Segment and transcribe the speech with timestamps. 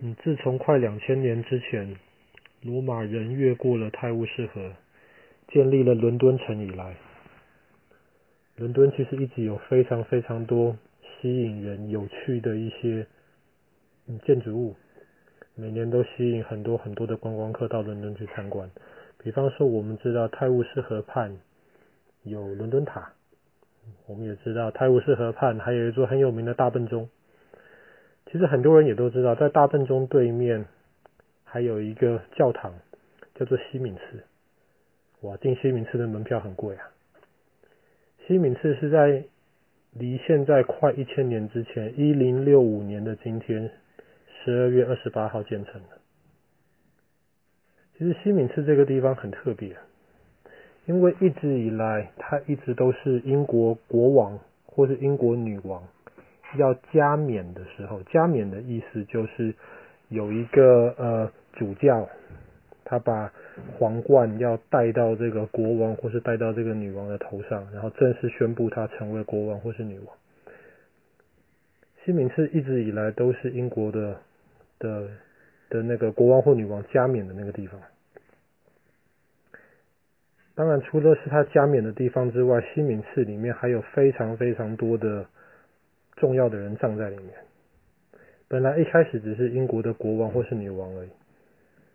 [0.00, 1.96] 嗯，自从快两千年之前，
[2.62, 4.72] 罗马人越过了泰晤士河，
[5.48, 6.94] 建立了伦敦城以来，
[8.56, 13.06] 伦敦其实一直有非常非常多吸引人、有趣的一些
[14.06, 14.76] 嗯建筑物，
[15.54, 18.70] 每年都吸引很多很多的观光客到伦敦去参观。
[19.22, 21.36] 比方说，我们知道泰晤士河畔
[22.22, 23.10] 有伦敦塔，
[24.06, 27.08] 我们也知道泰晤士河畔还有一座很有名的大笨钟。
[28.30, 30.66] 其实很多人也都知道，在大笨钟对面
[31.44, 32.74] 还有一个教堂，
[33.34, 34.22] 叫做西敏寺。
[35.22, 36.90] 哇，进西敏寺的门票很贵啊！
[38.26, 39.24] 西敏寺是在
[39.94, 43.70] 离现在快一千年之前，一零六五年的今天，
[44.44, 45.98] 十二月二十八号建成的。
[47.96, 49.74] 其实西敏寺这个地方很特别，
[50.84, 55.82] 因为一直以来它一直都是英国国王或是英国女王。
[56.56, 59.54] 要加冕的时候，加冕的意思就是
[60.08, 62.08] 有一个呃主教，
[62.84, 63.30] 他把
[63.76, 70.16] 皇冠要戴到这个国王或是戴到这个女王的头上，然后正式宣布他成为国王或是女王。
[72.02, 74.16] 西敏寺一直以来都是英国的
[74.78, 75.08] 的
[75.68, 77.78] 的那个国王或女王加冕的那个地方。
[80.54, 85.26] 当然，除了是他加冕的地方之外，西敏寺里面还有非常非常多的。
[86.20, 87.34] 重要的人葬在里面。
[88.48, 91.10] 本来一开始只是英国的国王或是女王而已，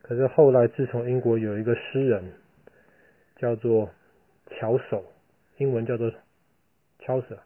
[0.04, 2.24] 可是后来自从英国有一个诗人
[3.38, 3.90] 叫做
[4.52, 5.02] 乔叟，
[5.58, 6.12] 英文叫做
[7.00, 7.40] 乔瑟，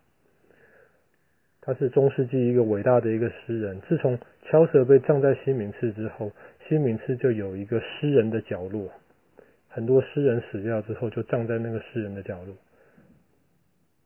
[1.62, 3.80] 他是中世纪一个伟大的一个诗人。
[3.88, 6.32] 自从乔瑟被葬在西敏寺之后，
[6.68, 8.92] 西敏寺就有一个诗人的角落，
[9.70, 12.54] 很多诗人死掉之后就葬在那个诗人的角落。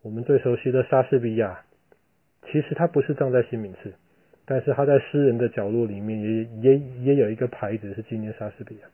[0.04, 1.66] 我们最熟悉的莎士比亚。
[2.48, 3.94] 其实他不是葬在西敏寺，
[4.46, 8.88] 但是他在诗人的角落里面也也也有一个牌子是纪念莎士比亚。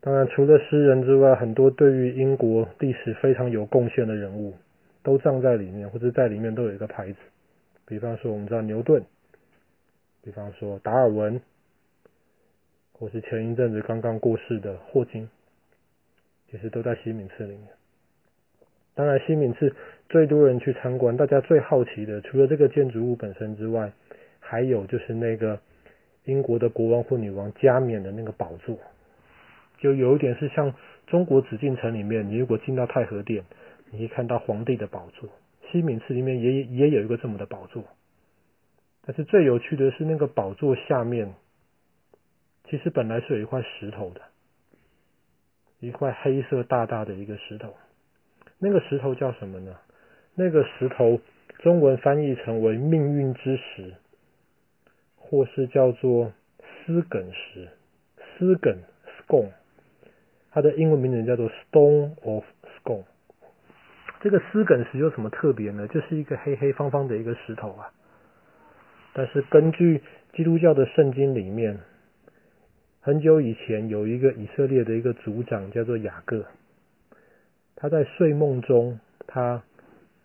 [0.00, 4.54] 当然，除了诗人之外，很多对于英国历史非常有贡献的人物
[5.02, 7.18] 都葬在里面，或者在里面都有一个牌子。
[7.86, 9.02] 比方说，我们知道牛顿，
[10.22, 11.40] 比方说达尔文，
[12.92, 15.28] 或是前一阵子刚刚过世的霍金，
[16.50, 17.68] 其实都在西敏寺里面。
[18.96, 19.76] 当然，西敏寺
[20.08, 23.92] 最多人去参观，大家最好奇的，除了这个建筑物本身之外，
[24.40, 25.60] 还有就是那个
[26.24, 28.78] 英国的国王或女王加冕的那个宝座，
[29.78, 30.74] 就有一点是像
[31.06, 33.44] 中国紫禁城里面，你如果进到太和殿，
[33.90, 35.28] 你可以看到皇帝的宝座，
[35.70, 37.84] 西敏寺里面也也有一个这么的宝座。
[39.04, 41.34] 但是最有趣的是，那个宝座下面
[42.70, 44.22] 其实本来是有一块石头的，
[45.80, 47.74] 一块黑色大大的一个石头。
[48.58, 49.76] 那个石头叫什么呢？
[50.34, 51.20] 那个石头
[51.58, 53.94] 中文翻译成为命运之石，
[55.16, 56.32] 或是叫做
[56.84, 57.68] 丝梗石，
[58.16, 58.78] 丝梗
[59.18, 59.50] scone，
[60.50, 62.44] 它的英文名字叫做 Stone of
[62.78, 63.04] Scone。
[64.20, 65.86] 这个丝梗石有什么特别呢？
[65.88, 67.92] 就是一个黑黑方方的一个石头啊。
[69.12, 70.02] 但是根据
[70.34, 71.78] 基督教的圣经里面，
[73.00, 76.44] 很久以前有一个以色列的一个族长叫做雅各。
[77.76, 79.62] 他在睡梦中，他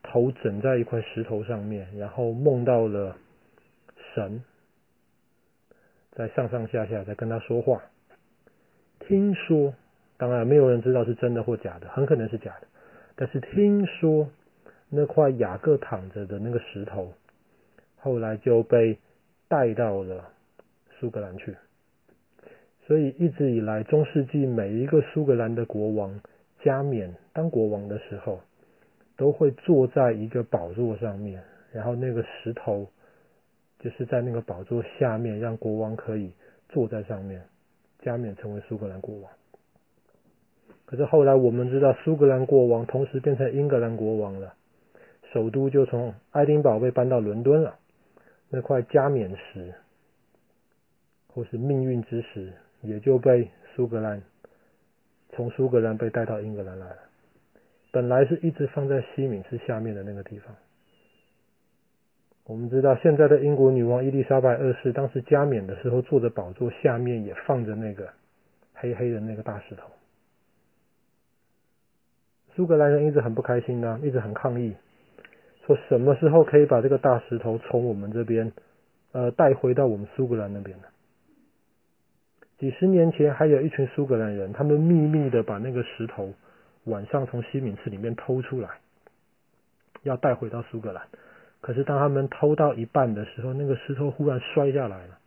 [0.02, 3.18] 头枕在一块石头上面，然后梦到了
[4.14, 4.42] 神
[6.12, 7.82] 在上上下下在跟他说话。
[9.02, 9.74] 听说，
[10.18, 12.68] 当然没有人知道是真的或假的，很可能是假的。
[13.18, 14.30] 但是听说
[14.90, 17.14] 那块雅各躺着的那个石头，
[17.98, 18.98] 后来就被
[19.50, 20.30] 带到了
[21.00, 21.58] 苏格兰去。
[22.88, 26.22] 所以一直以来，中世纪每一个苏格兰的国王。
[26.64, 28.40] 加冕当国王的时候，
[29.18, 32.88] 都会坐在一个宝座上面，然后那个石头
[33.80, 36.32] 就是在那个宝座下面，让国王可以
[36.70, 37.42] 坐在上面，
[38.00, 39.32] 加冕成为苏格兰国王。
[40.86, 44.54] 可是后来我们知道，苏格兰国王同时变成英格兰国王了，
[45.32, 47.80] 首都就从爱丁堡被搬到伦敦了，
[48.50, 49.74] 那块加冕石
[51.28, 54.22] 或是命运之石也就被苏格兰。
[55.36, 56.98] 从苏格兰被带到英格兰来了，
[57.92, 60.56] 本来是一直放在西敏寺下面的那个地方。
[62.46, 68.10] 我们知道，现在的英国女王伊丽莎白二世当时加冕的时候，坐的宝座下面也放着那个
[68.74, 69.84] 黑黑的那个大石头。
[72.54, 74.76] 苏格兰人一直很不开心呢，一直很抗议，
[75.66, 78.52] 说什么时候可以把这个大石头从我们这边
[79.14, 80.84] 呃带回到我们苏格兰那边呢？
[82.62, 86.32] 几十年前，还有一群苏格兰人，他们秘密的把那个石头
[86.84, 88.70] 晚上从西敏寺里面偷出来，
[90.04, 91.08] 要带回到苏格兰。
[91.60, 95.18] 可是当他们偷到一半的时候，那个石头忽然摔下来了，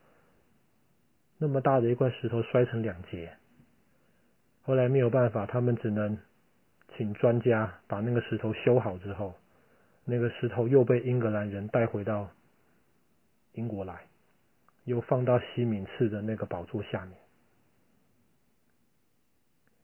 [1.36, 3.32] 那么大的一块石头摔成两截。
[4.62, 6.16] 后来没有办法，他们只能
[6.96, 9.34] 请专家把那个石头修好之后，
[10.04, 12.30] 那个石头又被英格兰人带回到
[13.54, 14.02] 英国来，
[14.84, 17.18] 又放到西敏寺的那个宝座下面。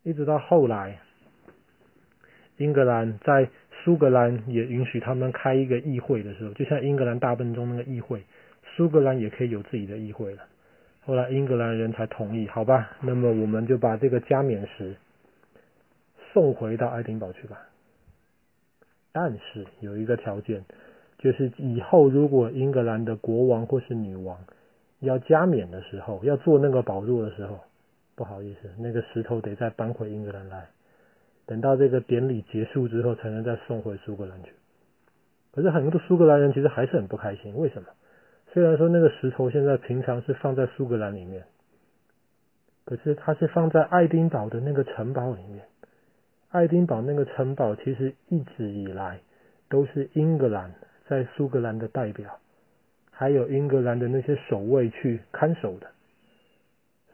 [0.02, 1.00] 一直到后来，
[2.56, 3.49] 英格兰在
[3.85, 8.25] 苏格兰也允许他们开一个议会的时候，就像英格兰大笨钟那个议会，
[8.76, 10.47] 苏格兰也可以有自己的议会了。
[11.02, 14.97] 后来英格兰人才同意，好吧，那么我们就把这个加冕石
[16.32, 17.58] 送回到爱丁堡去吧。
[19.12, 20.64] 但是有一个条件，
[21.19, 24.38] 就是以后如果英格兰的国王或是女王
[25.00, 27.58] 要加冕的时候，要做那个宝座的时候。
[28.17, 30.69] 不好意思，那个石头得再搬回英格兰来，
[31.47, 34.52] 等到这个典礼结束之后，才能再送回苏格兰去。
[35.52, 37.88] 可是很多苏格兰人其实还是很不开心，为什么？
[38.52, 41.44] 虽然说那个石头现在平常是放在苏格兰里面，
[42.85, 45.64] 可是它是放在爱丁堡的那个城堡里面。
[46.50, 49.20] 爱丁堡那个城堡其实一直以来
[49.70, 50.75] 都是英格兰
[51.08, 52.38] 在苏格兰的代表，
[53.20, 55.87] 还有英格兰的那些守卫去看守的。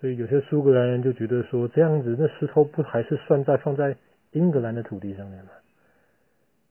[0.00, 3.96] 所以有些苏格兰人就觉得说，这样子那石头不还是算在放在
[4.30, 5.50] 英格兰的土地上面吗？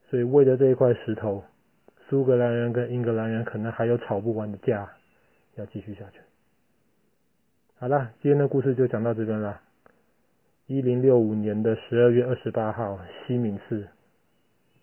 [0.10, 1.44] 所以为了这一块石头，
[2.08, 4.90] 苏格兰人跟英格兰人可能还有吵不完的架
[5.56, 6.22] 要继续下去。
[7.78, 9.60] 好了，今天的故事就讲到这边了。
[10.68, 12.98] 一零六五年的十二月二十八号，
[13.28, 13.86] 西敏寺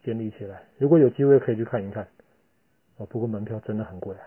[0.03, 0.65] 建立起来。
[0.77, 2.07] 如果有机会可以去看一看。
[2.99, 4.21] 哦，不过门票真的很贵啊。